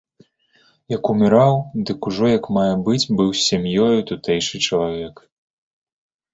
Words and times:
Як 0.93 1.03
уміраў, 1.13 1.53
дык 1.89 1.99
ужо 2.13 2.25
як 2.37 2.49
мае 2.59 2.67
быць 2.89 3.09
быў 3.21 3.29
з 3.37 3.41
сям'ёю 3.51 3.97
тутэйшы 4.11 4.65
чалавек. 4.67 5.15